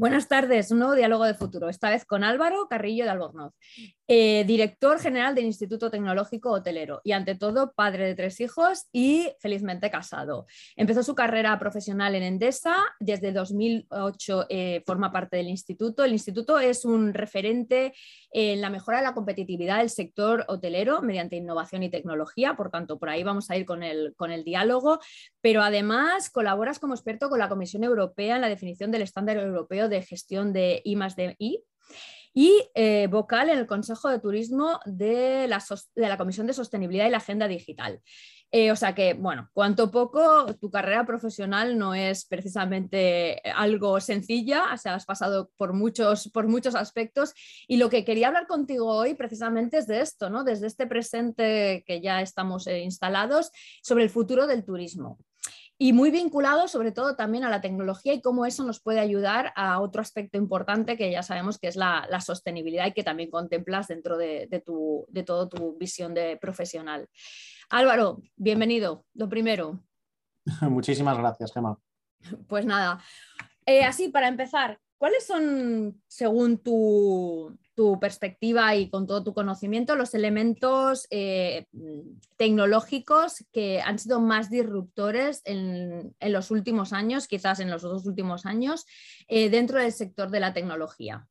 [0.00, 3.52] Buenas tardes, un nuevo diálogo de futuro, esta vez con Álvaro Carrillo de Albornoz,
[4.08, 9.28] eh, director general del Instituto Tecnológico Hotelero y ante todo padre de tres hijos y
[9.40, 10.46] felizmente casado.
[10.74, 16.02] Empezó su carrera profesional en Endesa, desde 2008 eh, forma parte del instituto.
[16.02, 17.92] El instituto es un referente
[18.32, 22.98] en la mejora de la competitividad del sector hotelero mediante innovación y tecnología, por tanto,
[22.98, 25.00] por ahí vamos a ir con el, con el diálogo,
[25.40, 29.88] pero además colaboras como experto con la Comisión Europea en la definición del estándar europeo
[29.88, 31.64] de gestión de I de I
[32.32, 35.62] y eh, vocal en el Consejo de Turismo de la,
[35.94, 38.00] de la, Comisión de Sostenibilidad y la Agenda Digital.
[38.52, 44.72] Eh, o sea que, bueno, cuanto poco, tu carrera profesional no es precisamente algo sencilla,
[44.72, 47.32] has pasado por muchos, por muchos aspectos
[47.68, 50.42] y lo que quería hablar contigo hoy precisamente es de esto, ¿no?
[50.42, 53.52] Desde este presente que ya estamos eh, instalados
[53.82, 55.18] sobre el futuro del turismo
[55.82, 59.50] y muy vinculado sobre todo también a la tecnología y cómo eso nos puede ayudar
[59.56, 63.88] a otro aspecto importante que ya sabemos que es la, sostenibilidad y que también contemplas
[63.88, 67.08] dentro de, tu, de toda tu visión de profesional.
[67.70, 69.78] Álvaro, bienvenido, lo primero.
[70.62, 71.78] Muchísimas gracias, Gemma.
[72.48, 73.00] Pues nada,
[73.64, 77.56] eh, así para empezar, ¿cuáles son, según tu,
[77.98, 81.64] perspectiva y con todo tu conocimiento, los elementos eh,
[82.36, 88.44] tecnológicos que han sido más disruptores en, los últimos años, quizás en los dos últimos
[88.44, 88.84] años,
[89.28, 91.29] eh, dentro del sector de la tecnología?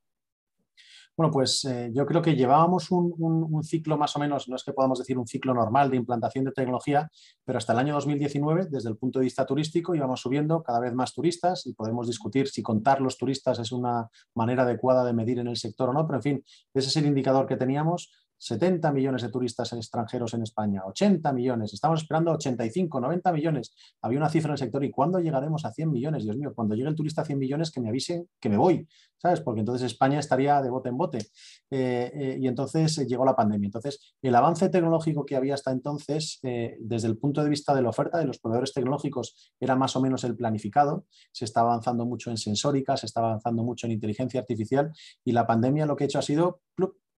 [1.20, 4.72] Bueno, pues eh, yo creo que llevábamos un, ciclo más o menos, no es que
[4.72, 7.12] podamos decir un ciclo normal de implantación de tecnología,
[7.44, 10.94] pero hasta el año 2019, desde el punto de vista turístico, íbamos subiendo cada vez
[10.94, 15.40] más turistas y podemos discutir si contar los turistas es una manera adecuada de medir
[15.40, 18.92] en el sector o no, pero en fin, ese es el indicador que teníamos 70
[18.92, 23.76] millones de turistas extranjeros en España, 80 millones, estamos esperando 85, 90 millones.
[24.02, 26.24] Había una cifra en el sector y ¿cuándo llegaremos a 100 millones?
[26.24, 28.88] Dios mío, cuando llegue el turista a 100 millones que me avisen que me voy,
[29.18, 29.42] ¿sabes?
[29.42, 31.18] Porque entonces España estaría de bote en bote.
[31.70, 33.68] Eh, eh, y entonces eh, llegó la pandemia.
[33.68, 37.90] Entonces, el avance tecnológico que había hasta entonces, desde el punto de vista de la
[37.90, 41.06] oferta de los proveedores tecnológicos, era más o menos el planificado.
[41.32, 44.92] Se está avanzando mucho en sensórica, se está avanzando mucho en inteligencia artificial
[45.24, 46.62] y la pandemia lo que ha hecho ha sido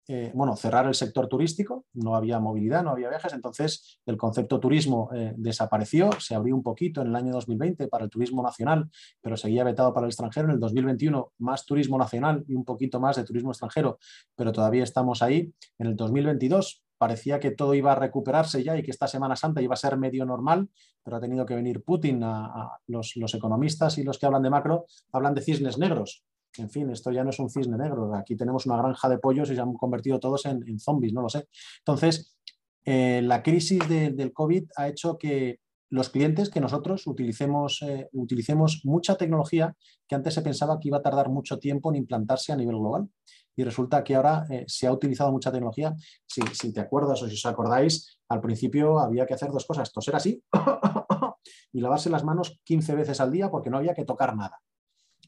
[0.08, 4.60] eh, bueno, cerrar el sector turístico, no había movilidad, no había viajes, entonces el concepto
[4.60, 8.90] turismo eh, desapareció, se abrió un poquito en el año 2020 para el turismo nacional,
[9.22, 10.48] pero seguía vetado para el extranjero.
[10.48, 14.00] En el 2021 más turismo nacional y un poquito más de turismo extranjero,
[14.36, 15.54] pero todavía estamos ahí.
[15.78, 19.62] En el 2022 parecía que todo iba a recuperarse ya y que esta Semana Santa
[19.62, 20.70] iba a ser medio normal,
[21.04, 24.50] pero ha tenido que venir Putin a, los, los, economistas y los que hablan de
[24.50, 26.24] macro, hablan de cisnes negros
[26.58, 29.50] en fin, esto ya no es un cisne negro, aquí tenemos una granja de pollos
[29.50, 31.48] y se han convertido todos en, zombies, no lo sé.
[31.80, 32.38] Entonces,
[32.84, 35.60] eh, la crisis del COVID ha hecho que
[35.92, 39.76] los clientes, que nosotros utilicemos, eh, utilicemos mucha tecnología
[40.08, 43.10] que antes se pensaba que iba a tardar mucho tiempo en implantarse a nivel global.
[43.58, 45.94] Y resulta que ahora eh, se ha utilizado mucha tecnología.
[46.26, 49.92] Si, si, te acuerdas o si os acordáis, al principio había que hacer dos cosas,
[49.92, 50.42] toser así
[51.74, 54.62] y lavarse las manos 15 veces al día porque no había que tocar nada.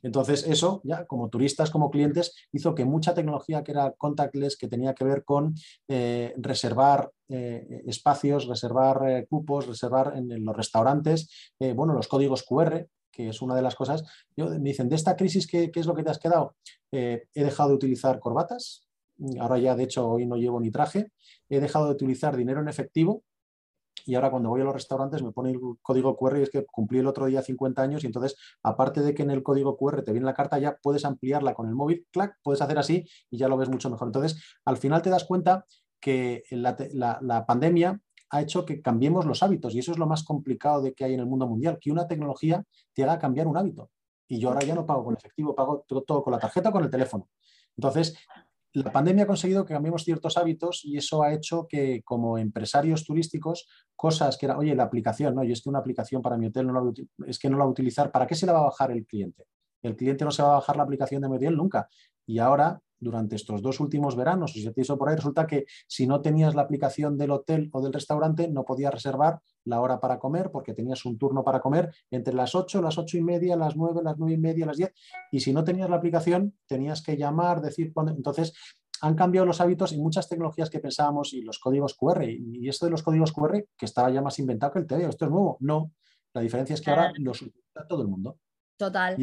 [0.04, 4.68] Entonces, eso ya como turistas, como clientes, hizo que mucha tecnología que era contactless, que
[4.68, 5.56] tenía que ver con
[5.88, 11.30] eh, reservar eh, espacios, reservar eh, cupos, reservar en, los restaurantes,
[11.76, 14.04] bueno, los códigos QR, que es una de las cosas.
[14.36, 16.56] Yo, me dicen, de esta crisis, ¿qué, ¿qué, es lo que te has quedado?
[16.92, 18.88] he dejado de utilizar corbatas,
[19.40, 21.12] ahora ya de hecho hoy no llevo ni traje,
[21.50, 23.24] he dejado de utilizar dinero en efectivo
[24.06, 26.66] y ahora cuando voy a los restaurantes me pone el código QR y es que
[26.66, 30.04] cumplí el otro día 50 años y entonces aparte de que en el código QR
[30.04, 33.38] te viene la carta ya puedes ampliarla con el móvil, clac, puedes hacer así y
[33.38, 34.08] ya lo ves mucho mejor.
[34.08, 35.66] Entonces al final te das cuenta
[36.00, 38.00] que la, pandemia
[38.30, 41.14] ha hecho que cambiemos los hábitos y eso es lo más complicado de que hay
[41.14, 43.90] en el mundo mundial, que una tecnología te haga cambiar un hábito.
[44.28, 46.72] Y yo ahora ya no pago con efectivo, pago todo, todo con la tarjeta o
[46.72, 47.30] con el teléfono.
[47.78, 48.18] Entonces,
[48.74, 53.04] la pandemia ha conseguido que cambiemos ciertos hábitos y eso ha hecho que como empresarios
[53.06, 56.48] turísticos, cosas que era, oye, la aplicación, no, y es que una aplicación para mi
[56.48, 58.60] hotel no la, es que no la va a utilizar, ¿para qué se la va
[58.60, 59.46] a bajar el cliente?
[59.84, 61.88] El cliente no se va a bajar la aplicación de mi hotel nunca.
[62.26, 65.66] Y ahora durante estos dos últimos veranos, o si te hizo por ahí, resulta que
[65.88, 70.00] si no tenías la aplicación del hotel o del restaurante, no podías reservar la hora
[70.00, 73.56] para comer porque tenías un turno para comer entre las 8, las 8 y media,
[73.56, 74.94] las 9, las 9 y media, las 10.
[75.32, 78.14] Y si no tenías la aplicación, tenías que llamar, decir cuándo.
[78.14, 78.54] Entonces,
[79.02, 82.24] han cambiado los hábitos y muchas tecnologías que pensábamos y los códigos QR.
[82.24, 85.26] Y esto de los códigos QR, que estaba ya más inventado que el TVO, esto
[85.26, 85.58] es nuevo.
[85.60, 85.92] No,
[86.34, 88.38] la diferencia es que ahora los utiliza todo el mundo.
[88.78, 89.16] Total.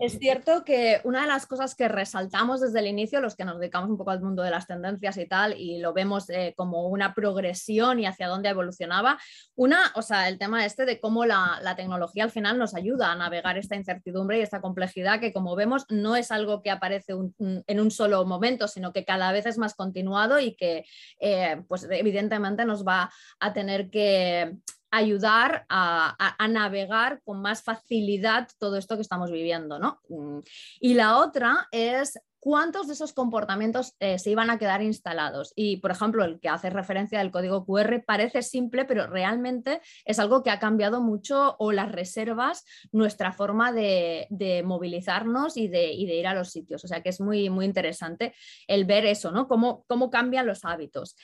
[0.00, 3.58] es cierto que una de las cosas que resaltamos desde el inicio, los que nos
[3.58, 6.88] dedicamos un poco al mundo de las tendencias y tal, y lo vemos eh, como
[6.88, 9.18] una progresión y hacia dónde evolucionaba,
[9.54, 13.16] una, o sea, el tema este de cómo la, tecnología al final nos ayuda a
[13.16, 17.80] navegar esta incertidumbre y esta complejidad que como vemos no es algo que aparece en
[17.80, 20.84] un solo momento, sino que cada vez es más continuado y que
[21.20, 24.58] eh, pues evidentemente nos va a tener que
[24.90, 29.78] ayudar a, navegar con más facilidad todo esto que estamos viviendo.
[29.78, 30.00] ¿no?
[30.08, 30.40] Mm.
[30.80, 35.52] Y la otra es cuántos de esos comportamientos eh, se iban a quedar instalados.
[35.56, 40.18] Y, por ejemplo, el que hace referencia al código QR parece simple, pero realmente es
[40.18, 44.28] algo que ha cambiado mucho o las reservas, nuestra forma de,
[44.64, 46.84] movilizarnos y de, ir a los sitios.
[46.84, 48.34] O sea que es muy, muy interesante
[48.66, 49.48] el ver eso, ¿no?
[49.48, 51.16] Cómo, cómo cambian los hábitos.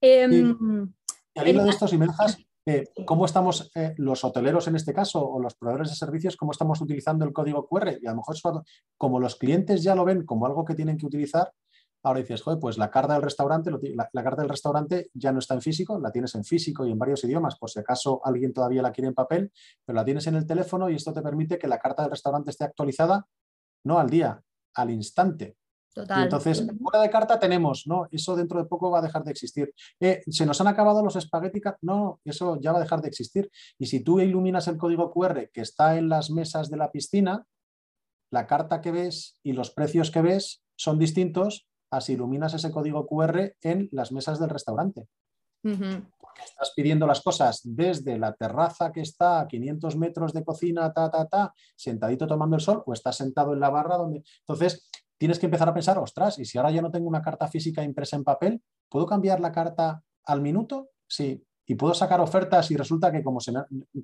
[0.00, 1.98] Eh, de esto, si
[2.66, 6.52] dejas, cómo estamos eh, los hoteleros en este caso o los proveedores de servicios, cómo
[6.52, 7.98] estamos utilizando el código QR.
[8.00, 8.36] Y a lo mejor
[8.96, 11.52] como los clientes ya lo ven como algo que tienen que utilizar,
[12.02, 15.54] ahora dices, joder, pues la carta del restaurante, la, carta del restaurante ya no está
[15.54, 18.82] en físico, la tienes en físico y en varios idiomas, por si acaso alguien todavía
[18.82, 19.52] la quiere en papel,
[19.84, 22.50] pero la tienes en el teléfono y esto te permite que la carta del restaurante
[22.50, 23.26] esté actualizada
[23.84, 24.40] no al día,
[24.74, 25.56] al instante
[25.96, 28.06] entonces, fuera de carta tenemos, ¿no?
[28.10, 29.72] Eso dentro de poco va a dejar de existir.
[30.00, 31.60] Eh, ¿Se nos han acabado los espagueti?
[31.82, 33.50] No, eso ya va a dejar de existir.
[33.78, 37.46] Y si tú iluminas el código QR que está en las mesas de la piscina,
[38.30, 42.70] la carta que ves y los precios que ves son distintos a si iluminas ese
[42.70, 45.08] código QR en las mesas del restaurante.
[45.62, 50.92] Porque estás pidiendo las cosas desde la terraza que está a 500 metros de cocina,
[50.92, 54.22] ta, ta, ta, sentadito tomando el sol, o estás sentado en la barra donde...
[54.40, 54.88] Entonces,
[55.18, 57.82] tienes que empezar a pensar, ostras, y si ahora yo no tengo una carta física
[57.82, 60.90] impresa en papel, ¿puedo cambiar la carta al minuto?
[61.06, 61.44] Sí.
[61.70, 63.52] Y puedo sacar ofertas y resulta que como se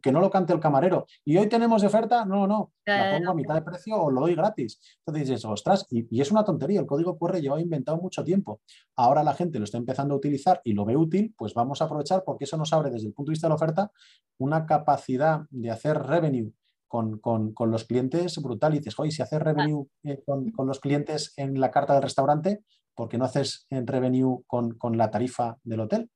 [0.03, 3.31] que no lo cante el camarero y hoy tenemos de oferta, no, no, la pongo
[3.31, 4.99] a mitad de precio o lo doy gratis.
[4.99, 8.61] Entonces dices, ostras, y, y es una tontería, el código QR lleva inventado mucho tiempo.
[8.97, 11.87] Ahora la gente lo está empezando a utilizar y lo ve útil, pues vamos a
[11.87, 13.91] aprovechar porque eso nos abre desde el punto de vista de la oferta
[14.37, 16.53] una capacidad de hacer revenue
[16.95, 21.59] con, los clientes brutal y dices, oye, si haces revenue eh, con, los clientes en
[21.59, 22.61] la carta del restaurante,
[22.95, 26.11] ¿por qué no haces en revenue con, la tarifa del hotel?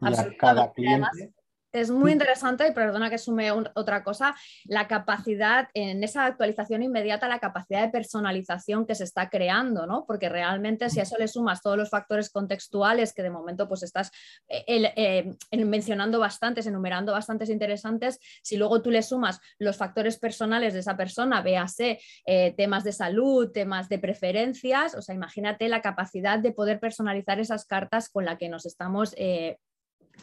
[0.00, 1.32] Y a cada cliente
[1.72, 4.34] es muy interesante, y perdona que sume otra cosa,
[4.64, 10.04] la capacidad, en esa actualización inmediata, la capacidad de personalización que se está creando, ¿no?
[10.06, 13.82] Porque realmente si a eso le sumas todos los factores contextuales que de momento pues
[13.82, 14.10] estás
[14.48, 20.74] eh, eh, mencionando bastantes, enumerando bastantes interesantes, si luego tú le sumas los factores personales
[20.74, 25.82] de esa persona, véase eh, temas de salud, temas de preferencias, o sea, imagínate la
[25.82, 29.14] capacidad de poder personalizar esas cartas con la que nos estamos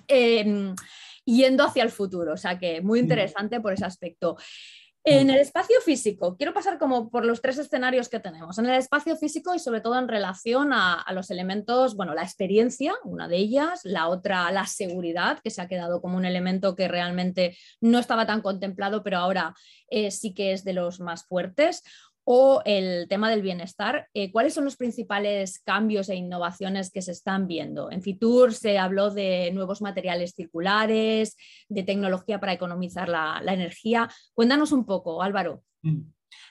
[0.07, 0.75] em,
[1.25, 2.33] yendo hacia el futuro.
[2.33, 4.37] O sea que muy interesante por ese aspecto.
[5.09, 8.57] En el espacio físico, quiero pasar como por los tres escenarios que tenemos.
[8.57, 12.93] En el espacio físico y sobre todo en relación a, los elementos, bueno, la experiencia,
[13.05, 16.89] una de ellas, la otra, la seguridad, que se ha quedado como un elemento que
[16.89, 19.55] realmente no estaba tan contemplado, pero ahora
[19.89, 21.83] eh, sí que es de los más fuertes
[22.29, 24.09] o el tema del bienestar.
[24.13, 27.89] Eh, ¿Cuáles son los principales cambios e innovaciones que se están viendo?
[27.89, 31.37] En Fitur se habló de nuevos materiales circulares,
[31.69, 34.09] de tecnología para economizar la, energía.
[34.33, 35.63] Cuéntanos un poco, Álvaro.
[35.83, 36.01] Mm.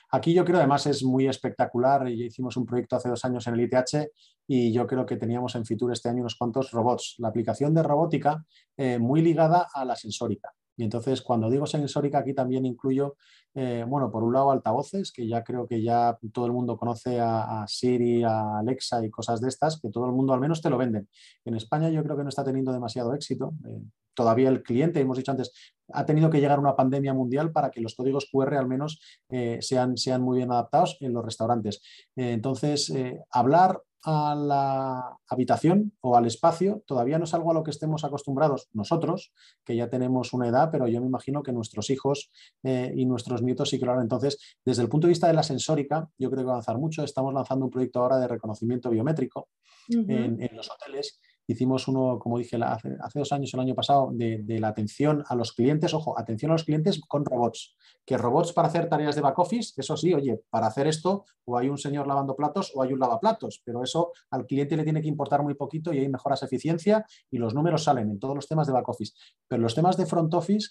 [0.09, 2.07] Aquí yo creo además es muy espectacular.
[2.07, 4.09] Ya hicimos un proyecto hace dos años en el ITH
[4.47, 7.17] y yo creo que teníamos en Fitur este año unos cuantos robots.
[7.19, 8.43] La aplicación de robótica
[8.75, 10.51] eh, muy ligada a la sensórica.
[10.77, 13.17] Y entonces, cuando digo sensórica, aquí también incluyo,
[13.55, 17.19] eh, bueno, por un lado altavoces, que ya creo que ya todo el mundo conoce
[17.19, 20.69] a, Siri, a Alexa y cosas de estas, que todo el mundo al menos te
[20.69, 21.09] lo venden.
[21.43, 23.53] En España yo creo que no está teniendo demasiado éxito.
[23.67, 23.81] Eh,
[24.13, 25.51] todavía el cliente, hemos dicho antes,
[25.91, 29.59] ha tenido que llegar una pandemia mundial para que los códigos QR al menos eh,
[29.61, 31.81] sean, sean muy bien adaptados en los restaurantes.
[32.15, 32.91] entonces,
[33.31, 38.03] hablar a la habitación o al espacio todavía no es algo a lo que estemos
[38.03, 39.33] acostumbrados nosotros,
[39.65, 42.29] que ya tenemos una edad, pero yo me imagino que nuestros hijos
[42.63, 44.03] eh, y nuestros nietos sí que lo harán.
[44.03, 46.77] Entonces, desde el punto de vista de la sensórica, yo creo que va a avanzar
[46.77, 47.03] mucho.
[47.03, 49.49] Estamos lanzando un proyecto ahora de reconocimiento biométrico
[49.89, 54.67] en, los hoteles Hicimos uno, como dije, hace, dos años, el año pasado, de, la
[54.67, 55.93] atención a los clientes.
[55.93, 57.77] Ojo, atención a los clientes con robots.
[58.05, 61.57] Que robots para hacer tareas de back office, eso sí, oye, para hacer esto o
[61.57, 65.01] hay un señor lavando platos o hay un lavaplatos, pero eso al cliente le tiene
[65.01, 68.47] que importar muy poquito y ahí mejoras eficiencia y los números salen en todos los
[68.47, 69.13] temas de back office.
[69.47, 70.69] Pero los temas de front office,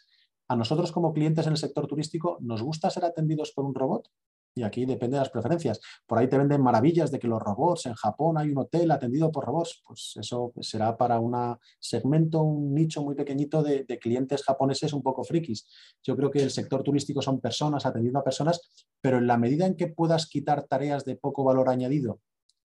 [0.48, 4.10] a nosotros como clientes en el sector turístico, ¿nos gusta ser atendidos por un robot?
[4.58, 5.82] Y aquí depende de las preferencias.
[6.06, 9.30] Por ahí te venden maravillas de que los robots, en Japón hay un hotel atendido
[9.30, 9.82] por robots.
[9.86, 11.36] Pues eso será para un
[11.78, 15.68] segmento, un nicho muy pequeñito de, clientes japoneses un poco frikis.
[16.02, 18.72] Yo creo que el sector turístico son personas atendiendo a personas,
[19.02, 22.20] pero en la medida en que puedas quitar tareas de poco valor añadido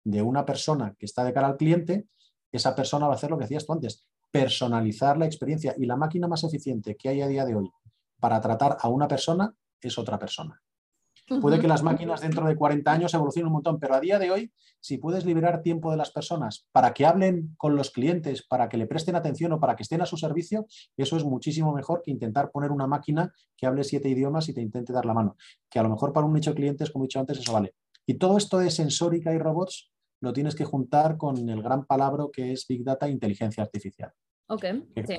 [0.03, 2.09] de una persona que está de cara al cliente,
[2.51, 5.73] esa persona va a hacer lo que decías tú antes, personalizar la experiencia.
[5.77, 7.71] Y la máquina más eficiente que hay a día de hoy
[8.19, 10.61] para tratar a una persona es otra persona.
[11.41, 14.31] Puede que las máquinas dentro de 40 años evolucionen un montón, pero a día de
[14.31, 18.69] hoy, si puedes liberar tiempo de las personas para que hablen con los clientes, para
[18.69, 22.01] que le presten atención o para que estén a su servicio, eso es muchísimo mejor
[22.01, 25.35] que intentar poner una máquina que hable siete idiomas y te intente dar la mano.
[25.69, 27.75] Que a lo mejor para un nicho de clientes, como he dicho antes, eso vale.
[28.05, 29.91] Y todo esto de sensórica y robots
[30.21, 34.11] lo tienes que juntar con el gran palabra que es Big Data e inteligencia artificial.
[34.47, 34.65] Ok,
[35.05, 35.17] sí.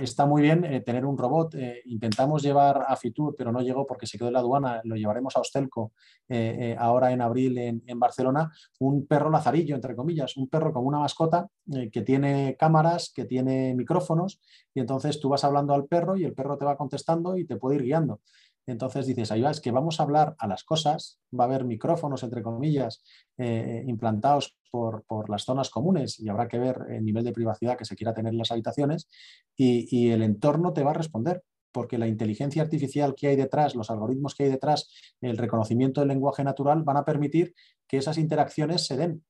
[0.00, 1.54] Está, muy bien eh, tener un robot.
[1.54, 4.80] Eh, intentamos llevar a Fitur, pero no llegó porque se quedó en la aduana.
[4.84, 5.92] Lo llevaremos a Hostelco
[6.28, 8.52] eh, ahora en abril en, Barcelona.
[8.80, 11.48] Un perro lazarillo, entre comillas, un perro como una mascota
[11.92, 14.40] que tiene cámaras, que tiene micrófonos
[14.74, 17.56] y entonces tú vas hablando al perro y el perro te va contestando y te
[17.56, 18.20] puede ir guiando.
[18.66, 21.64] Entonces dices, ahí va, es que vamos a hablar a las cosas, va a haber
[21.64, 23.02] micrófonos, entre comillas,
[23.38, 27.96] implantados por, las zonas comunes y habrá que ver el nivel de privacidad que se
[27.96, 29.08] quiera tener en las habitaciones
[29.56, 33.90] y, el entorno te va a responder porque la inteligencia artificial que hay detrás, los
[33.90, 37.54] algoritmos que hay detrás, el reconocimiento del lenguaje natural van a permitir
[37.86, 39.24] que esas interacciones se den.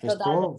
[0.00, 0.58] Esto,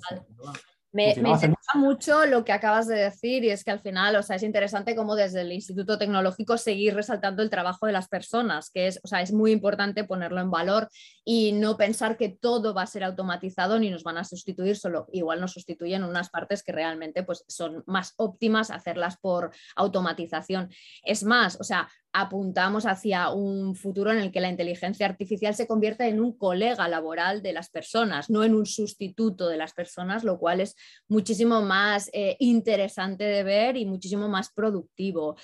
[0.94, 4.38] me, interesa mucho lo que acabas de decir y es que al final, o sea,
[4.38, 8.88] es interesante como desde el Instituto Tecnológico seguir resaltando el trabajo de las personas, que
[8.88, 10.90] es, o sea, es muy importante ponerlo en valor
[11.26, 15.08] y no pensar que todo va a ser automatizado ni nos van a sustituir, solo
[15.12, 20.70] igual nos sustituyen unas partes que realmente pues, son más óptimas hacerlas por automatización.
[21.04, 21.90] Es más, o sea,
[22.20, 26.88] apuntamos hacia un futuro en el que la inteligencia artificial se convierta en un colega
[26.88, 30.76] laboral de las personas, no en un sustituto de las personas, lo cual es
[31.08, 35.38] muchísimo más eh, interesante de ver y muchísimo más productivo.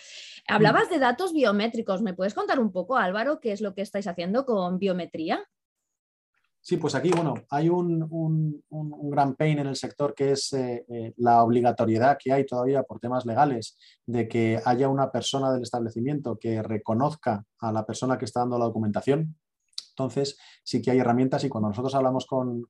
[0.48, 4.08] Hablabas de datos biométricos, ¿me puedes contar un poco, Álvaro, qué es lo que estáis
[4.08, 5.48] haciendo con biometría?
[6.65, 8.63] Sí, pues aquí, bueno, hay un,
[9.12, 13.01] gran pain en el sector que es eh, eh, la obligatoriedad que hay todavía por
[13.01, 18.24] temas legales de que haya una persona del establecimiento que reconozca a la persona que
[18.24, 19.36] está dando la documentación.
[19.89, 22.65] Entonces, sí que hay herramientas y cuando nosotros hablamos con,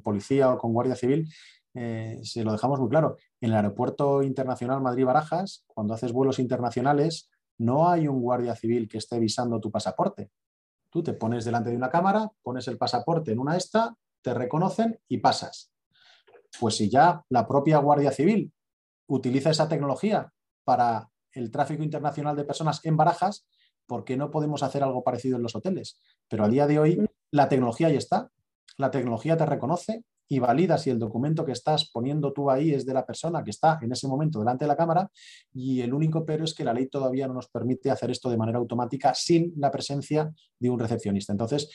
[0.00, 1.28] policía o con guardia civil,
[1.74, 3.16] eh, se lo dejamos muy claro.
[3.40, 8.98] En el aeropuerto internacional Madrid-Barajas, cuando haces vuelos internacionales, no hay un guardia civil que
[8.98, 10.30] esté visando tu pasaporte.
[10.90, 14.98] Tú te pones delante de una cámara, pones el pasaporte en una esta, te reconocen
[15.08, 15.72] y pasas.
[16.58, 18.52] Pues si ya la propia Guardia Civil
[19.06, 20.32] utiliza esa tecnología
[20.64, 23.46] para el tráfico internacional de personas en barajas,
[23.86, 26.00] ¿por qué no podemos hacer algo parecido en los hoteles?
[26.28, 28.30] Pero a día de hoy la tecnología ya está.
[28.76, 32.84] La tecnología te reconoce, y valida si el documento que estás poniendo tú ahí es
[32.84, 35.10] de la persona que está en ese momento delante de la cámara
[35.52, 38.36] y el único pero es que la ley todavía no nos permite hacer esto de
[38.36, 41.32] manera automática sin la presencia de un recepcionista.
[41.32, 41.70] Entonces,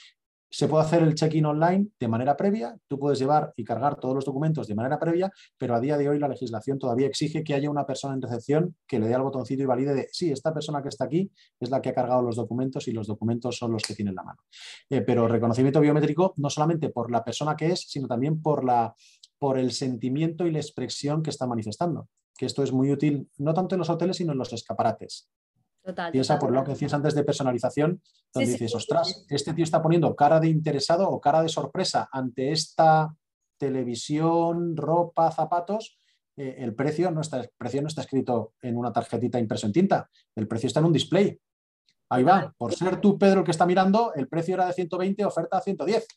[0.54, 4.14] se puede hacer el check-in online de manera previa, tú puedes llevar y cargar todos
[4.14, 7.56] los documentos de manera previa, pero a día de hoy la legislación todavía exige que
[7.56, 10.54] haya una persona en recepción que le dé al botoncito y valide de, sí, esta
[10.54, 13.72] persona que está aquí es la que ha cargado los documentos y los documentos son
[13.72, 14.44] los que tienen la mano.
[14.92, 18.94] Eh, pero reconocimiento biométrico no solamente por la persona que es, sino también por, la,
[19.40, 23.54] por el sentimiento y la expresión que está manifestando que esto es muy útil no
[23.54, 25.30] tanto en los hoteles, sino en los escaparates.
[26.12, 28.02] Piensa por lo que decías antes de personalización,
[28.34, 32.52] donde dices, ostras, este tío está poniendo cara de interesado o cara de sorpresa ante
[32.52, 33.14] esta
[33.58, 35.98] televisión, ropa, zapatos.
[36.38, 39.74] Eh, el, precio no está, el precio no está escrito en una tarjetita impreso en
[39.74, 41.38] tinta, el precio está en un display.
[42.10, 45.26] Ahí va, por ser tú, Pedro, el que está mirando, el precio era de 120,
[45.26, 46.08] oferta a 110.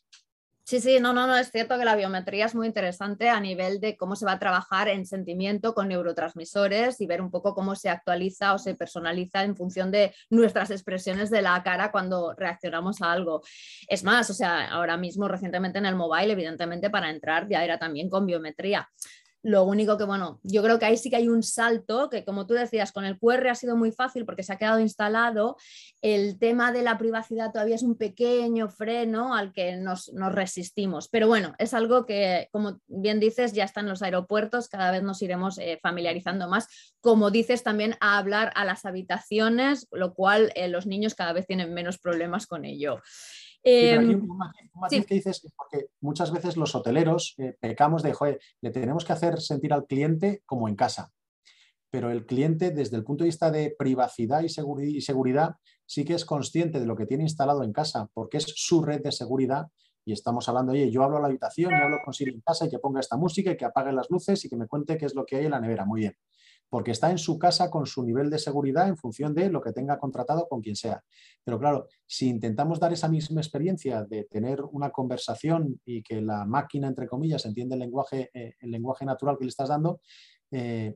[0.67, 3.79] Sí, sí, no, no, no, es cierto que la biometría es muy interesante a nivel
[3.79, 7.73] de cómo se va a trabajar en sentimiento con neurotransmisores y ver un poco cómo
[7.77, 13.01] se actualiza o se personaliza en función de nuestras expresiones de la cara cuando reaccionamos
[13.01, 13.43] a algo.
[13.87, 17.79] Es más, o sea, ahora mismo recientemente en el mobile, evidentemente para entrar ya era
[17.79, 18.89] también con biometría.
[19.47, 22.45] Lo único que, bueno, yo creo que ahí sí que hay un salto, que como
[22.45, 25.55] tú decías, con el QR ha sido muy fácil porque se ha quedado instalado.
[26.01, 31.07] El tema de la privacidad todavía es un pequeño freno al que nos, resistimos.
[31.07, 35.01] Pero bueno, es algo que, como bien dices, ya está en los aeropuertos, cada vez
[35.01, 36.67] nos iremos eh, familiarizando más.
[36.99, 41.47] Como dices, también a hablar a las habitaciones, lo cual eh, los niños cada vez
[41.47, 43.01] tienen menos problemas con ello.
[43.63, 49.03] Em, un que dices porque muchas veces los hoteleros eh, pecamos de, joder, le tenemos
[49.03, 51.11] que hacer sentir al cliente como en casa.
[51.89, 54.49] pero el cliente desde el punto de vista de privacidad y
[55.01, 58.83] seguridad sí que es consciente de lo que tiene instalado en casa, porque es su
[58.83, 59.67] red de seguridad
[60.07, 62.65] y estamos hablando, oye, yo hablo a la habitación, yo hablo con Siri en casa
[62.65, 65.05] y que ponga esta música y que apague las luces y que me cuente qué
[65.05, 65.83] es lo que hay en la nevera.
[65.83, 66.15] Muy bien.
[66.69, 69.71] Porque está en su casa con su nivel de seguridad en función de lo que
[69.71, 71.03] tenga contratado con quien sea.
[71.43, 76.45] Pero claro, si intentamos dar esa misma experiencia de tener una conversación y que la
[76.45, 80.01] máquina, entre comillas, entiende el lenguaje, eh, el lenguaje natural que le estás dando,
[80.51, 80.95] eh,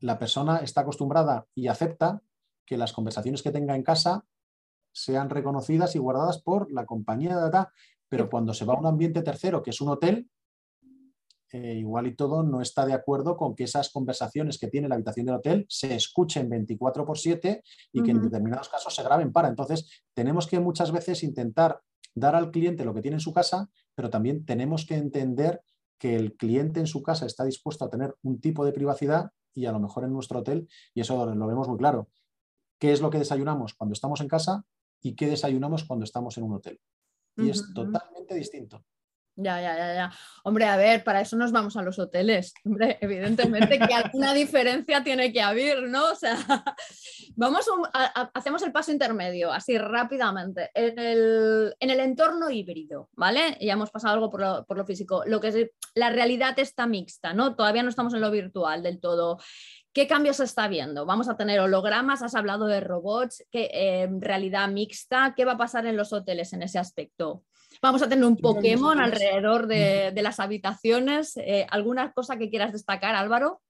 [0.00, 2.22] la persona está acostumbrada y acepta
[2.64, 4.24] que las conversaciones que tenga en casa
[4.92, 7.72] sean reconocidas y guardadas por la compañía de data,
[8.08, 10.28] pero cuando se va a un ambiente tercero, que es un hotel,
[11.50, 14.96] eh, igual y todo no está de acuerdo con que esas conversaciones que tiene la
[14.96, 17.62] habitación del hotel se escuchen 24 por 7
[17.92, 19.48] y que en determinados casos se graben para.
[19.48, 21.80] Entonces, tenemos que muchas veces intentar
[22.14, 25.62] dar al cliente lo que tiene en su casa, pero también tenemos que entender
[25.98, 29.66] que el cliente en su casa está dispuesto a tener un tipo de privacidad y
[29.66, 32.08] a lo mejor en nuestro hotel, y eso lo vemos muy claro.
[32.78, 34.64] ¿Qué es lo que desayunamos cuando estamos en casa
[35.00, 36.80] y qué desayunamos cuando estamos en un hotel?
[37.36, 38.84] Y es totalmente distinto.
[39.40, 40.12] Ya, ya, ya, ya.
[40.42, 42.52] Hombre, a ver, para eso nos vamos a los hoteles.
[42.64, 46.10] Hombre, evidentemente que alguna diferencia tiene que haber, ¿no?
[46.10, 46.36] O sea,
[47.36, 50.70] vamos a, hacemos el paso intermedio, así rápidamente.
[50.74, 53.56] En el, entorno híbrido, ¿vale?
[53.60, 55.22] Ya hemos pasado algo por lo, por lo físico.
[55.24, 57.54] Lo que es, la realidad está mixta, ¿no?
[57.54, 59.38] Todavía no estamos en lo virtual del todo.
[59.92, 61.06] ¿Qué cambios se está viendo?
[61.06, 65.58] Vamos a tener hologramas, has hablado de robots, ¿qué, eh, realidad mixta, ¿qué va a
[65.58, 67.44] pasar en los hoteles en ese aspecto?
[67.82, 71.36] Vamos a tener un Pokémon alrededor de, las habitaciones.
[71.36, 73.60] Eh, ¿Alguna cosa que quieras destacar, Álvaro?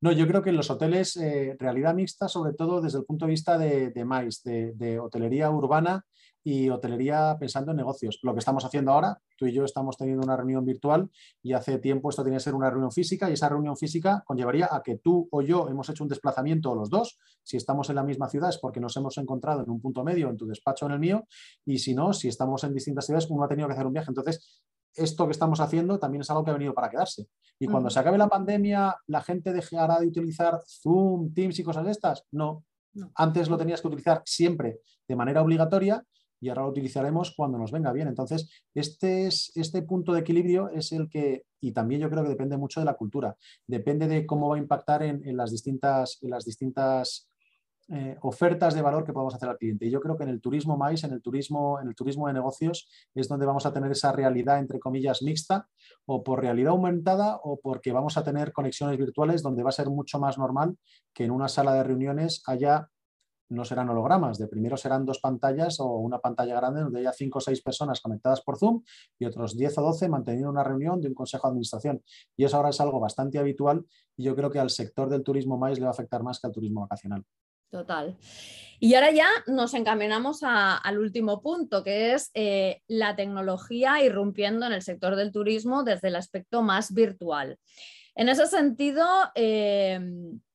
[0.00, 3.24] No, yo creo que en los hoteles, eh, realidad mixta, sobre todo desde el punto
[3.24, 6.04] de vista de, de MAIS, de, hotelería urbana
[6.46, 8.18] y hotelería pensando en negocios.
[8.22, 11.10] Lo que estamos haciendo ahora, tú y yo estamos teniendo una reunión virtual
[11.42, 14.68] y hace tiempo esto tenía que ser una reunión física y esa reunión física conllevaría
[14.70, 17.18] a que tú o yo hemos hecho un desplazamiento los dos.
[17.42, 20.28] Si estamos en la misma ciudad es porque nos hemos encontrado en un punto medio,
[20.28, 21.26] en tu despacho o en el mío,
[21.64, 24.10] y si no, si estamos en distintas ciudades, uno ha tenido que hacer un viaje.
[24.10, 24.62] Entonces,
[24.94, 27.26] esto que estamos haciendo también es algo que ha venido para quedarse.
[27.58, 31.86] Y cuando se acabe la pandemia, ¿la gente dejará de utilizar Zoom, Teams y cosas
[31.86, 32.24] de estas?
[32.30, 32.64] no.
[33.16, 36.04] Antes lo tenías que utilizar siempre de manera obligatoria
[36.40, 38.08] y ahora lo utilizaremos cuando nos venga bien.
[38.08, 42.30] Entonces, este, es, este punto de equilibrio es el que, y también yo creo que
[42.30, 43.36] depende mucho de la cultura,
[43.66, 47.28] depende de cómo va a impactar en, las distintas, en las distintas
[47.88, 49.86] eh, ofertas de valor que podamos hacer al cliente.
[49.86, 52.32] Y yo creo que en el turismo más, en el turismo, en el turismo de
[52.32, 55.68] negocios, es donde vamos a tener esa realidad, entre comillas, mixta,
[56.06, 59.90] o por realidad aumentada, o porque vamos a tener conexiones virtuales donde va a ser
[59.90, 60.76] mucho más normal
[61.12, 62.88] que en una sala de reuniones haya
[63.54, 67.38] no serán hologramas, de primero serán dos pantallas o una pantalla grande donde haya cinco
[67.38, 68.82] o seis personas conectadas por Zoom
[69.18, 72.02] y otros 10 o 12 manteniendo una reunión de un consejo de administración.
[72.36, 73.84] Y eso ahora es algo bastante habitual
[74.16, 76.46] y yo creo que al sector del turismo más le va a afectar más que
[76.46, 77.24] al turismo vacacional.
[77.70, 78.16] Total.
[78.78, 84.72] Y ahora ya nos encaminamos al último punto, que es eh, la tecnología irrumpiendo en
[84.72, 87.58] el sector del turismo desde el aspecto más virtual.
[88.14, 89.98] En ese sentido, eh,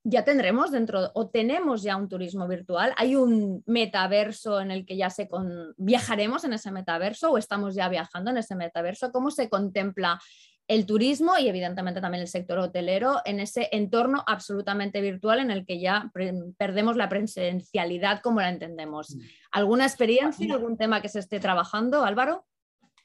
[0.09, 2.93] ya tendremos dentro o tenemos ya un turismo virtual.
[2.97, 5.29] Hay un metaverso en el que ya se
[5.77, 9.11] viajaremos en ese metaverso o estamos ya viajando en ese metaverso.
[9.11, 10.19] ¿Cómo se contempla
[10.67, 15.65] el turismo y evidentemente también el sector hotelero en ese entorno absolutamente virtual en el
[15.65, 16.11] que ya
[16.57, 19.15] perdemos la presencialidad como la entendemos?
[19.15, 19.19] Mm.
[19.51, 22.45] ¿Alguna experiencia, algún tema que se esté trabajando, Álvaro?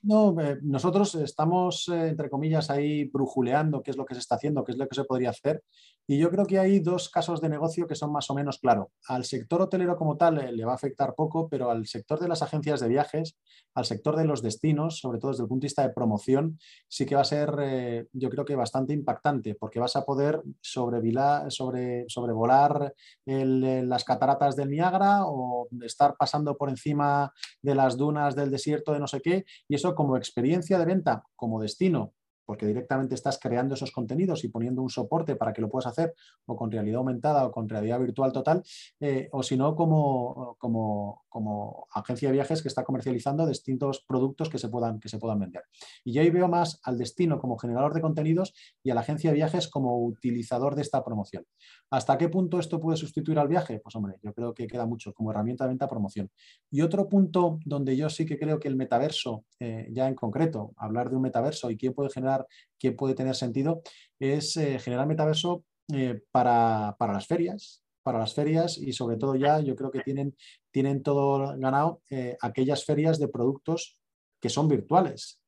[0.06, 4.34] No, eh, nosotros estamos, eh, entre comillas, ahí brujuleando qué es lo que se está
[4.34, 5.62] haciendo, qué es lo que se podría hacer.
[6.06, 8.88] Y yo creo que hay dos casos de negocio que son más o menos claros.
[9.08, 12.28] Al sector hotelero como tal eh, le va a afectar poco, pero al sector de
[12.28, 13.38] las agencias de viajes,
[13.74, 17.06] al sector de los destinos, sobre todo desde el punto de vista de promoción, sí
[17.06, 22.94] que va a ser, yo creo que bastante impactante, porque vas a poder sobre, sobrevolar
[23.24, 29.00] las cataratas del Niágara o estar pasando por encima de las dunas del desierto de
[29.00, 32.12] no sé qué, y eso como experiencia de venta, como destino,
[32.44, 36.14] porque directamente estás creando esos contenidos y poniendo un soporte para que lo puedas hacer
[36.46, 38.62] o con realidad aumentada o con realidad virtual total,
[39.00, 44.48] eh, o si no como, como, como, agencia de viajes que está comercializando distintos productos
[44.48, 45.62] que se, puedan, que se puedan vender.
[46.04, 49.30] Y yo ahí veo más al destino como generador de contenidos y a la agencia
[49.30, 51.44] de viajes como utilizador de esta promoción.
[51.90, 53.80] ¿Hasta qué punto esto puede sustituir al viaje?
[53.80, 56.30] Pues hombre, yo creo que queda mucho como herramienta de venta promoción.
[56.70, 60.72] Y otro punto donde yo sí que creo que el metaverso, eh, ya en concreto,
[60.76, 62.33] hablar de un metaverso y quién puede generar
[62.78, 63.82] que puede tener sentido,
[64.18, 69.60] es eh, generar metaverso eh, para, las ferias, para las ferias y sobre todo ya
[69.60, 70.36] yo creo que tienen,
[70.70, 73.98] tienen todo ganado eh, aquellas ferias de productos
[74.40, 75.40] que son virtuales.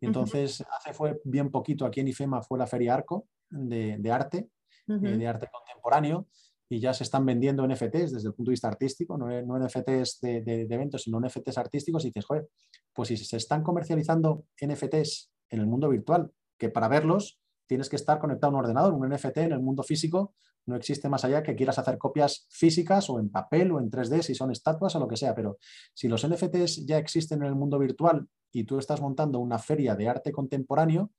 [0.00, 4.48] Entonces, hace fue bien poquito aquí en IFEMA fue la feria Arco de, arte,
[4.86, 6.26] de arte contemporáneo
[6.72, 10.66] y ya se están vendiendo NFTs desde el punto de vista artístico, no, NFTs de,
[10.70, 12.48] eventos, sino NFTs artísticos, y dices, joder,
[12.94, 17.96] pues si se están comercializando NFTs en el mundo virtual, que para verlos tienes que
[17.96, 20.34] estar conectado a un ordenador, un NFT en el mundo físico
[20.66, 24.22] no existe más allá que quieras hacer copias físicas o en papel o en 3D,
[24.22, 25.58] si son estatuas o lo que sea, pero
[25.92, 29.96] si los NFTs ya existen en el mundo virtual y tú estás montando una feria
[29.96, 31.10] de arte contemporáneo,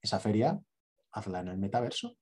[0.00, 0.60] esa feria
[1.12, 2.16] hazla en el metaverso.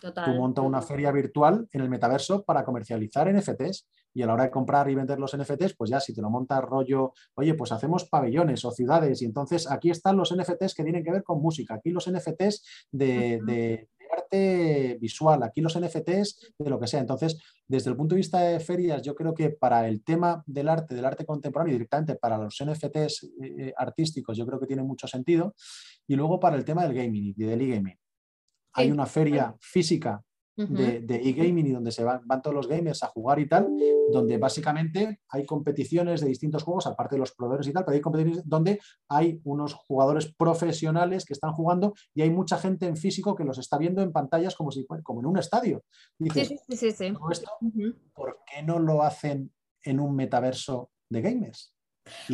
[0.00, 4.44] Tú montas una feria virtual en el metaverso para comercializar NFTs y a la hora
[4.44, 7.72] de comprar y vender los NFTs, pues ya si te lo montas rollo, oye, pues
[7.72, 11.40] hacemos pabellones o ciudades y entonces aquí están los NFTs que tienen que ver con
[11.40, 16.98] música, aquí los NFTs de, arte visual, aquí los NFTs de lo que sea.
[16.98, 20.68] Entonces, desde el punto de vista de ferias, yo creo que para el tema del
[20.68, 24.66] arte, del arte contemporáneo y directamente para los NFTs eh, eh, artísticos, yo creo que
[24.66, 25.54] tiene mucho sentido.
[26.08, 27.99] Y luego para el tema del gaming y del e-gaming
[28.72, 30.22] hay una feria física
[30.68, 33.68] de, e-gaming y donde se van, todos los gamers a jugar y tal,
[34.12, 38.00] donde básicamente hay competiciones de distintos juegos, aparte de los proveedores y tal, pero hay
[38.00, 43.34] competiciones donde hay unos jugadores profesionales que están jugando y hay mucha gente en físico
[43.34, 45.82] que los está viendo en pantallas como, si, como en un estadio.
[46.18, 47.12] sí, sí, sí,
[48.14, 49.52] ¿Por qué no lo hacen
[49.82, 51.74] en un metaverso de gamers?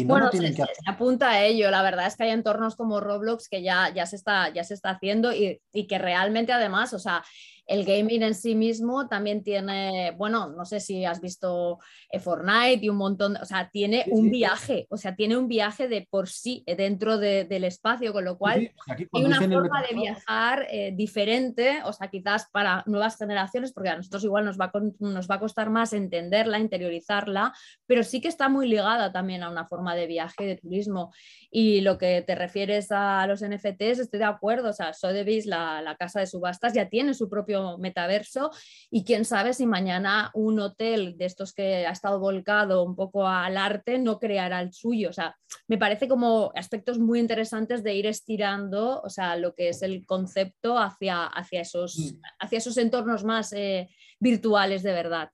[0.05, 0.55] Bueno, se,
[0.87, 1.71] apunta a ello.
[1.71, 4.75] La verdad es que hay entornos como Roblox que ya, ya, se, está, ya se
[4.75, 7.23] está haciendo y, y que realmente además, o sea,
[7.67, 12.85] el gaming en sí mismo también tiene, bueno, no sé si has visto eh, Fortnite
[12.85, 16.29] y un montón, o sea, tiene un viaje, o sea, tiene un viaje de por
[16.29, 18.73] sí eh, dentro del espacio, con lo cual
[19.13, 23.97] hay una forma de viajar eh, diferente, o sea, quizás para nuevas generaciones, porque a
[23.97, 27.53] nosotros igual nos va, nos va a costar más entenderla, interiorizarla,
[27.87, 31.13] pero sí que está muy ligada también a una forma de viaje, de turismo.
[31.51, 35.83] Y lo que te refieres a los NFTs, estoy de acuerdo, o sea, Sotheby's, la,
[35.83, 38.51] la casa de subastas, ya tiene su propio metaverso
[38.91, 43.27] y quién sabe si mañana un hotel de estos que ha estado volcado un poco
[43.27, 45.11] al arte no creará el suyo.
[45.11, 45.37] O sea,
[45.69, 50.05] me parece como aspectos muy interesantes de ir estirando, o sea, lo que es el
[50.05, 52.21] concepto hacia, hacia, esos, mm.
[52.41, 55.31] hacia esos entornos más eh, virtuales de verdad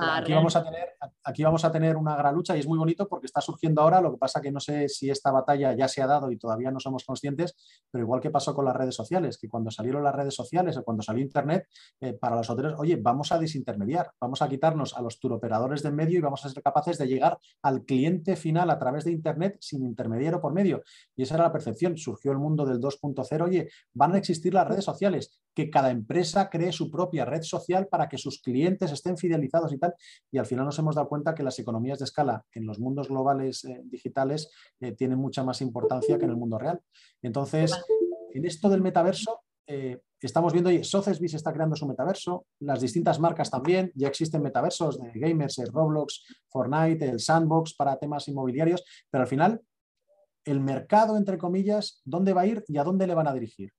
[0.00, 0.88] aquí, vamos a tener,
[1.24, 4.00] aquí vamos a tener una gran lucha y es muy bonito porque está surgiendo ahora,
[4.00, 6.70] lo que pasa que no sé si esta batalla ya se ha dado y todavía
[6.70, 7.56] no somos conscientes,
[7.90, 10.82] pero igual que pasó con las redes sociales, que cuando salieron las redes sociales o
[10.82, 11.68] cuando salió Internet,
[12.00, 15.92] eh, para los hoteles, oye, vamos a desintermediar, vamos a quitarnos a los turoperadores del
[15.92, 19.56] medio y vamos a ser capaces de llegar al cliente final a través de Internet
[19.60, 20.82] sin intermediario por medio.
[21.16, 21.96] Y esa era la percepción.
[21.96, 26.48] Surgió el mundo del 2.0, oye, van a existir las redes sociales, que cada empresa
[26.48, 29.94] cree su propia red social para que sus clientes estén fidelizados y tal.
[30.30, 33.08] Y al final nos hemos dado cuenta que las economías de escala en los mundos
[33.08, 36.80] globales eh, digitales eh, tienen mucha más importancia que en el mundo real.
[37.22, 37.72] Entonces,
[38.32, 43.20] en esto del metaverso, eh, estamos viendo, oye, Sotheby's está creando su metaverso, las distintas
[43.20, 48.84] marcas también, ya existen metaversos de gamers, el Roblox, Fortnite, el Sandbox para temas inmobiliarios,
[49.10, 49.60] pero al final,
[50.44, 53.72] el mercado, entre comillas, ¿dónde va a ir y a dónde le van a dirigir?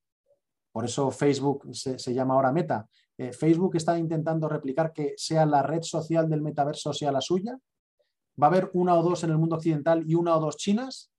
[0.72, 2.88] Por eso Facebook se, llama ahora Meta.
[3.22, 7.56] Eh, Facebook está intentando replicar que sea la red social del metaverso sea la suya.
[8.42, 11.12] ¿Va a haber una o dos en el mundo occidental y una o dos chinas?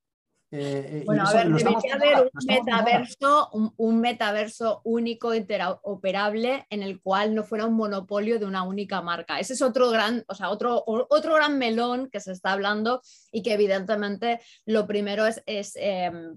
[0.51, 7.01] Eh, eh, bueno, a ver, debería haber un metaverso, un, metaverso único, interoperable, en el
[7.01, 9.38] cual no fuera un monopolio de una única marca.
[9.38, 13.45] Ese es otro gran, o sea, otro, otro gran melón que se está hablando y
[13.45, 16.37] que evidentemente lo primero es, es em,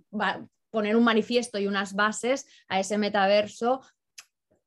[0.70, 3.82] poner un manifiesto y unas bases a ese metaverso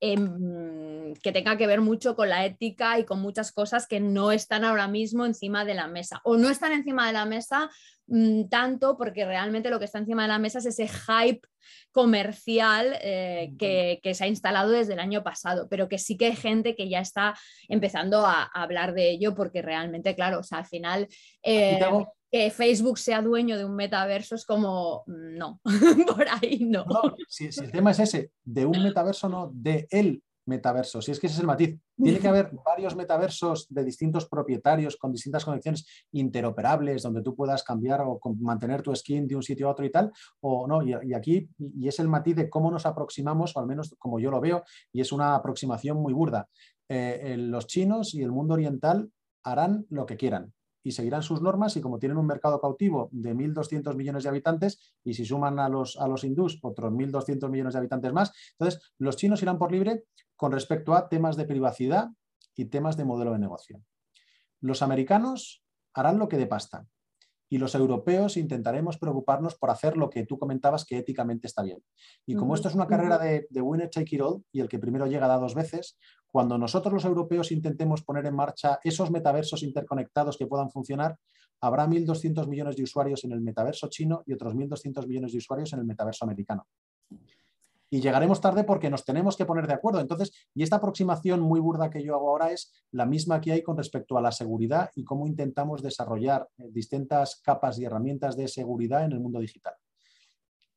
[0.00, 4.32] em, que tenga que ver mucho con la ética y con muchas cosas que no
[4.32, 6.20] están ahora mismo encima de la mesa.
[6.24, 7.70] O no están encima de la mesa
[8.06, 11.46] mm, tanto porque realmente lo que está encima de la mesa es ese hype
[11.92, 16.36] comercial eh, que, se ha instalado desde el año pasado, pero que sí que hay
[16.36, 17.34] gente que ya está
[17.68, 21.08] empezando a, hablar de ello porque realmente, claro, o sea, al final
[22.30, 25.60] que Facebook sea dueño de un metaverso es como, no,
[26.06, 26.84] por ahí no.
[27.28, 31.26] si, el tema es ese, de un metaverso, no, de el metaverso, si es que
[31.26, 31.78] ese es el matiz.
[31.96, 37.62] Tiene que haber varios metaversos de distintos propietarios con distintas conexiones interoperables, donde tú puedas
[37.62, 41.14] cambiar o mantener tu skin de un sitio a otro y tal, o no, y,
[41.14, 44.40] aquí, y es el matiz de cómo nos aproximamos, o al menos como yo lo
[44.40, 46.48] veo, y es una aproximación muy burda.
[46.88, 49.10] Eh, los chinos y el mundo oriental
[49.44, 50.52] harán lo que quieran
[50.88, 54.94] y seguirán sus normas y como tienen un mercado cautivo de 1.200 millones de habitantes
[55.04, 58.80] y si suman a los, a los hindús otros 1.200 millones de habitantes más, entonces
[58.96, 62.08] los chinos irán por libre con respecto a temas de privacidad
[62.56, 63.82] y temas de modelo de negocio.
[64.62, 66.86] Los americanos harán lo que de pasta
[67.50, 71.84] y los europeos intentaremos preocuparnos por hacer lo que tú comentabas que éticamente está bien.
[72.24, 74.78] Y como esto es una carrera de, de winner take it all y el que
[74.78, 75.98] primero llega da dos veces,
[76.30, 81.16] Cuando nosotros los europeos intentemos poner en marcha esos metaversos interconectados que puedan funcionar,
[81.60, 85.72] habrá 1.200 millones de usuarios en el metaverso chino y otros 1.200 millones de usuarios
[85.72, 86.66] en el metaverso americano.
[87.90, 90.00] Y llegaremos tarde porque nos tenemos que poner de acuerdo.
[90.00, 93.62] Entonces, y esta aproximación muy burda que yo hago ahora es la misma que hay
[93.62, 98.46] con respecto a la seguridad y cómo intentamos desarrollar eh, distintas capas y herramientas de
[98.46, 99.74] seguridad en el mundo digital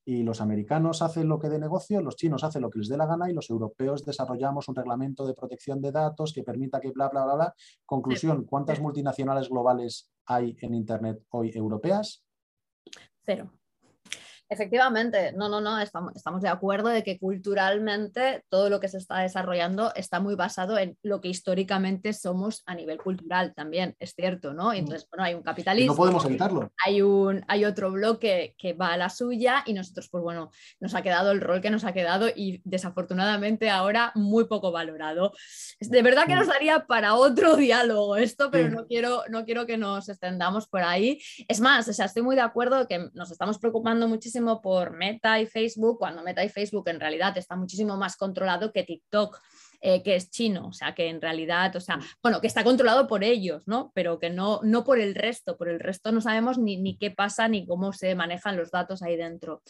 [0.06, 2.98] y los americanos hacen lo que de negocio, los chinos hacen lo que les dé
[2.98, 6.92] la gana y los europeos desarrollamos un reglamento de protección de datos que permita que
[6.92, 7.56] bla, bla, bla, bla.
[7.86, 12.24] Conclusión, ¿cuántas multinacionales globales hay en Internet hoy europeas?
[13.24, 13.52] Cero.
[14.52, 18.98] Efectivamente, no, no, no, estamos, estamos, de acuerdo de que culturalmente todo lo que se
[18.98, 24.14] está desarrollando está muy basado en lo que históricamente somos a nivel cultural también, es
[24.14, 24.72] cierto, ¿no?
[24.72, 24.76] Mm.
[24.76, 25.94] entonces, bueno, hay un capitalismo.
[25.94, 26.70] no podemos evitarlo.
[26.86, 30.96] Hay, un, hay otro bloque que va a la suya y nosotros, pues bueno, nos
[30.96, 35.32] ha quedado el rol que nos ha quedado y desafortunadamente ahora muy poco valorado.
[35.80, 36.52] De verdad que nos mm.
[36.52, 41.22] daría para otro diálogo esto, pero no, quiero, no quiero que nos extendamos por ahí.
[41.48, 45.40] Es más, o sea, estoy muy de acuerdo que nos estamos preocupando muchísimo por Meta
[45.40, 49.40] y Facebook, cuando Meta y Facebook en realidad está muchísimo más controlado que TikTok.
[49.84, 53.08] Eh, que es chino, o sea, que en realidad, o sea, bueno, que está controlado
[53.08, 53.92] por ellos, ¿no?
[53.96, 57.10] Pero que no, no por el resto, por el resto no sabemos ni, ni qué
[57.10, 59.64] pasa ni cómo se manejan los datos ahí dentro.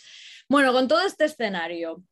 [0.52, 2.04] Bueno, con todo este escenario,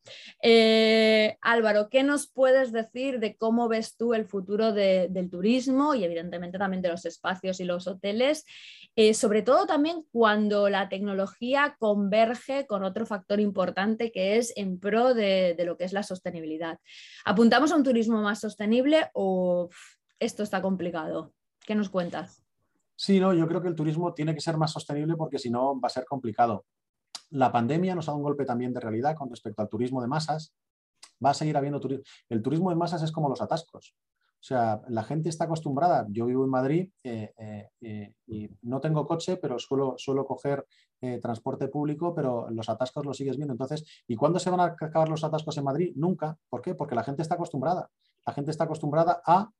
[0.42, 6.04] eh, Álvaro, ¿qué nos puedes decir de cómo ves tú el futuro del turismo y
[6.04, 8.46] evidentemente también de los espacios y los hoteles?
[8.96, 14.80] Eh, sobre todo también cuando la tecnología converge con otro factor importante que es en
[14.80, 16.78] pro de, lo que es la sostenibilidad.
[17.26, 19.68] ¿Apuntamos a un turismo más sostenible o
[20.18, 21.34] esto está complicado?
[21.66, 22.42] ¿Qué nos cuentas?
[22.96, 25.78] Sí, no, yo creo que el turismo tiene que ser más sostenible porque si no
[25.78, 26.64] va a ser complicado.
[27.30, 30.08] La pandemia nos ha dado un golpe también de realidad con respecto al turismo de
[30.08, 30.54] masas.
[31.24, 32.04] Va a seguir habiendo turismo.
[32.28, 33.94] El turismo de masas es como los atascos.
[34.40, 36.06] O sea, la gente está acostumbrada.
[36.08, 40.66] Yo vivo en Madrid eh, eh, eh, y no tengo coche, pero suelo, suelo coger
[41.22, 43.54] transporte público, pero los atascos los sigues viendo.
[43.54, 45.92] Entonces, ¿y cuándo se van a acabar los atascos en Madrid?
[45.96, 46.36] Nunca.
[46.50, 46.74] ¿Por qué?
[46.74, 47.90] Porque la gente está acostumbrada.
[48.26, 49.50] La gente está acostumbrada a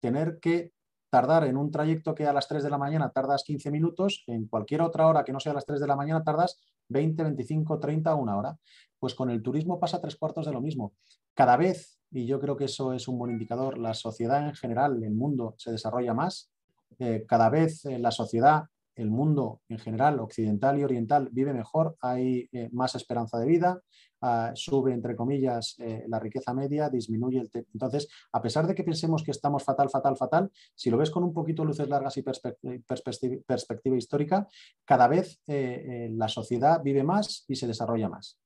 [0.00, 0.72] tener que
[1.10, 4.46] tardar en un trayecto que a las 3 de la mañana tardas 15 minutos, en
[4.46, 6.58] cualquier otra hora que no sea a las 3 de la mañana tardas
[6.90, 8.56] 20, 25, 30, una hora.
[8.98, 10.92] Pues con el turismo pasa tres cuartos de lo mismo.
[11.34, 15.02] Cada vez, y yo creo que eso es un buen indicador, la sociedad en general,
[15.02, 16.50] el mundo se desarrolla más.
[16.98, 18.64] Eh, cada vez eh, la sociedad
[19.00, 23.80] el mundo en general, occidental y oriental, vive mejor, hay eh, más esperanza de vida,
[24.22, 27.50] ah, sube, entre comillas, eh, la riqueza media, disminuye el...
[27.72, 31.24] Entonces, a pesar de que pensemos que estamos fatal, fatal, fatal, si lo ves con
[31.24, 34.48] un poquito luces largas y perspectiva, histórica,
[34.84, 38.38] cada vez eh, la sociedad vive más y se desarrolla más.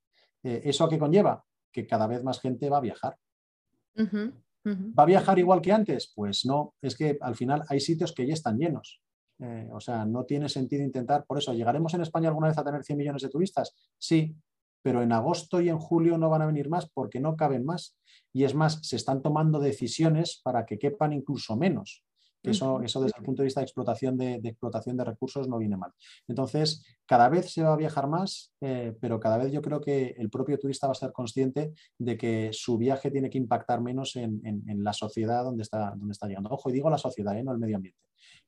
[0.43, 1.43] ¿Eso a qué conlleva?
[1.73, 3.17] Que cada vez más gente va a viajar.
[4.67, 6.13] ¿Va a viajar igual que antes?
[6.15, 9.01] Pues no, es que al final hay sitios que ya están llenos.
[9.41, 12.65] Eh, o sea, no tiene sentido intentar, por eso, ¿llegaremos en España alguna vez a
[12.65, 13.75] tener 100 millones de turistas?
[13.99, 14.35] Sí,
[14.85, 17.97] pero en agosto y en julio no van a venir más porque no caben más.
[18.35, 22.05] Y es más, se están tomando decisiones para que quepan incluso menos.
[22.43, 25.79] Eso, eso desde el punto de vista de explotación de, explotación de recursos no viene
[25.79, 25.93] mal.
[26.29, 30.15] Entonces, cada vez se va a viajar más, eh, pero cada vez yo creo que
[30.19, 34.17] el propio turista va a ser consciente de que su viaje tiene que impactar menos
[34.17, 34.43] en,
[34.85, 36.51] la sociedad donde está, donde está llegando.
[36.51, 37.43] Ojo, y digo la sociedad, ¿eh?
[37.43, 38.05] no el medio ambiente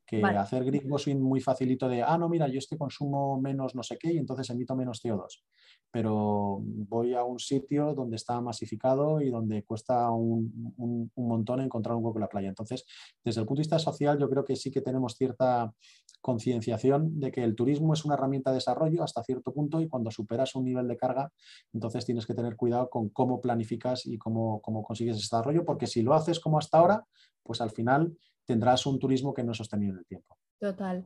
[0.07, 3.83] que hacer greenwashing muy facilito de, ah, no, mira, yo es que consumo menos no
[3.83, 5.43] sé qué y entonces emito menos CO2.
[5.91, 11.95] Pero voy a un sitio donde está masificado y donde cuesta un, un, montón encontrar
[11.95, 12.49] un hueco en la playa.
[12.49, 12.85] Entonces,
[13.23, 15.73] desde el punto de vista social, yo creo que sí que tenemos cierta
[16.21, 20.11] concienciación de que el turismo es una herramienta de desarrollo hasta cierto punto y cuando
[20.11, 21.31] superas un nivel de carga,
[21.73, 25.87] entonces tienes que tener cuidado con cómo planificas y cómo, cómo consigues ese desarrollo, porque
[25.87, 27.05] si lo haces como hasta ahora,
[27.43, 30.37] pues al final tendrás un turismo que no es sostenible en el tiempo.
[30.59, 31.05] Total.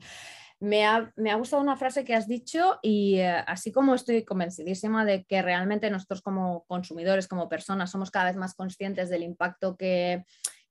[0.62, 5.26] Me ha, gustado una frase que has dicho y eh, así como estoy convencidísima de
[5.26, 10.24] que realmente nosotros como consumidores, como personas, somos cada vez más conscientes del impacto que,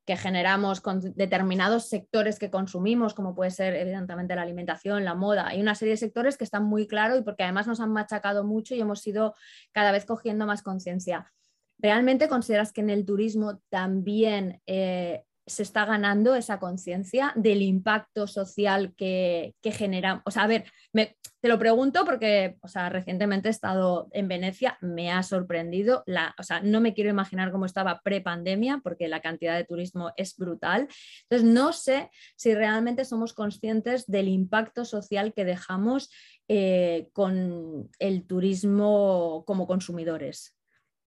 [0.07, 5.49] que generamos con determinados sectores que consumimos, como puede ser evidentemente la alimentación, la moda.
[5.49, 8.45] Hay una serie de sectores que están muy claros y porque además nos han machacado
[8.45, 9.35] mucho y hemos ido
[9.73, 11.33] cada vez cogiendo más conciencia.
[11.79, 18.27] ¿Realmente consideras que en el turismo también eh, se está ganando esa conciencia del impacto
[18.27, 20.23] social que, que genera.
[20.25, 24.79] O sea, a ver, te lo pregunto porque o sea, recientemente he estado en Venecia,
[24.81, 29.21] me ha sorprendido, la, o sea, no me quiero imaginar cómo estaba pre-pandemia porque la
[29.21, 30.89] cantidad de turismo es brutal.
[31.23, 36.11] Entonces, no sé si realmente somos conscientes del impacto social que dejamos
[36.49, 40.57] eh, con el turismo como consumidores.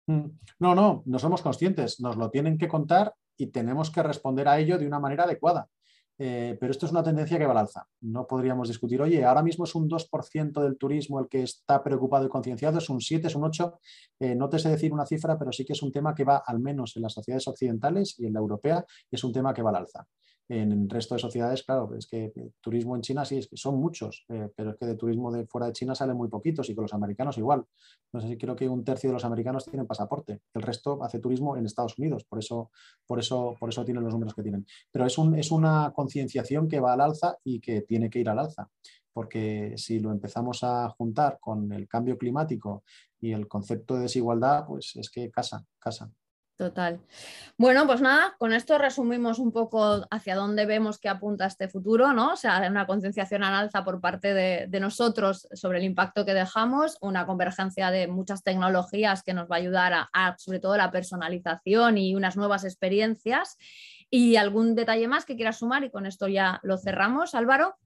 [0.06, 0.26] Mm,
[0.58, 4.58] no, no, no somos conscientes, nos lo tienen que contar y tenemos que responder a
[4.58, 5.68] ello de una manera adecuada.
[6.22, 7.86] Eh, pero esto es una tendencia que va al alza.
[8.02, 12.26] No podríamos discutir, oye, ahora mismo es un 2% del turismo el que está preocupado
[12.26, 13.80] y concienciado, es un 7, es un 8.
[14.20, 16.42] Eh, no te sé decir una cifra, pero sí que es un tema que va
[16.44, 19.70] al menos en las sociedades occidentales y en la europea, es un tema que va
[19.70, 20.06] al alza.
[20.50, 23.56] En el resto de sociedades, claro, es que eh, turismo en China sí, es que
[23.56, 26.68] son muchos, eh, pero es que de turismo de fuera de China salen muy poquitos
[26.68, 27.64] y con los americanos igual.
[28.12, 31.20] No sé si creo que un tercio de los americanos tienen pasaporte, el resto hace
[31.20, 32.72] turismo en Estados Unidos, por eso,
[33.06, 34.66] por eso, por eso tienen los números que tienen.
[34.90, 38.28] Pero es, un, es una concienciación que va al alza y que tiene que ir
[38.28, 38.68] al alza,
[39.12, 42.82] porque si lo empezamos a juntar con el cambio climático
[43.20, 46.10] y el concepto de desigualdad, pues es que casa, casa.
[46.60, 47.00] Total.
[47.56, 52.12] Bueno, pues nada, con esto resumimos un poco hacia dónde vemos que apunta este futuro,
[52.12, 52.34] ¿no?
[52.34, 56.98] O sea, una concienciación al alza por parte de, nosotros sobre el impacto que dejamos,
[57.00, 61.96] una convergencia de muchas tecnologías que nos va a ayudar a, sobre todo la personalización
[61.96, 63.56] y unas nuevas experiencias.
[64.10, 65.82] ¿Y algún detalle más que quieras sumar?
[65.84, 67.78] Y con esto ya lo cerramos, Álvaro.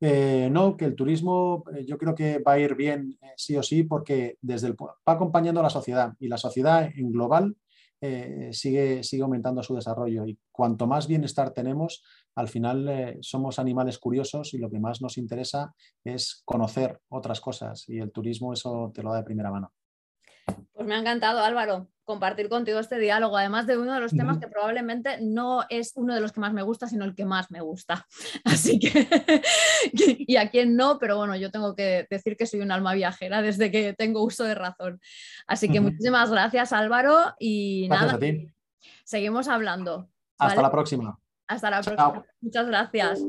[0.00, 3.56] Eh, no, que el turismo eh, yo creo que va a ir bien eh, sí
[3.56, 7.56] o sí porque desde el, va acompañando a la sociedad y la sociedad en global
[8.52, 12.04] sigue, sigue aumentando su desarrollo y cuanto más bienestar tenemos,
[12.36, 17.88] al final somos animales curiosos y lo que más nos interesa es conocer otras cosas
[17.88, 19.72] y el turismo eso te lo da de primera mano.
[20.72, 24.38] Pues me ha encantado, Álvaro, compartir contigo este diálogo, además de uno de los temas
[24.38, 27.50] que probablemente no es uno de los que más me gusta, sino el que más
[27.50, 28.06] me gusta.
[28.44, 29.42] Así que,
[29.92, 33.42] y a quien no, pero bueno, yo tengo que decir que soy un alma viajera
[33.42, 35.00] desde que tengo uso de razón.
[35.46, 38.18] Así que muchísimas gracias, Álvaro, y nada,
[39.04, 40.08] seguimos hablando.
[40.38, 41.18] Hasta la próxima.
[41.46, 42.24] Hasta la próxima.
[42.40, 43.22] Muchas gracias.